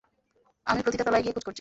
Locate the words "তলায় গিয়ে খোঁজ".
1.03-1.45